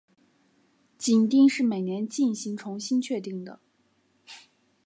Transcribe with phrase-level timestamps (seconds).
[0.97, 3.59] 紧盯是每年进行重新确定的。